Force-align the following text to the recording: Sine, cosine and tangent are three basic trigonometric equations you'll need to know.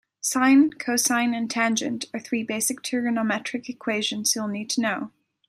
Sine, 0.19 0.71
cosine 0.71 1.35
and 1.35 1.47
tangent 1.47 2.05
are 2.11 2.19
three 2.19 2.41
basic 2.41 2.81
trigonometric 2.81 3.69
equations 3.69 4.33
you'll 4.33 4.47
need 4.47 4.67
to 4.71 4.81
know. 4.81 5.11